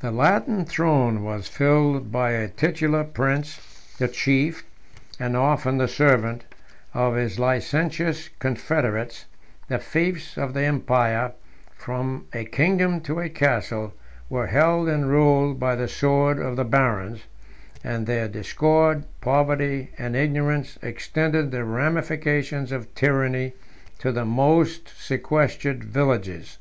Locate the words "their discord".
18.06-19.04